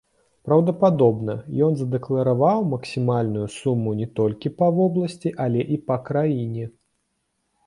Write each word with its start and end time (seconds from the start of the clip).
Праўдападобна, 0.47 1.35
ён 1.65 1.71
задэклараваў 1.81 2.65
максімальную 2.73 3.45
суму 3.59 3.95
не 4.01 4.07
толькі 4.21 4.53
па 4.63 4.67
вобласці, 4.79 5.37
але 5.47 5.61
і 5.77 5.83
па 5.91 6.01
краіне. 6.11 6.65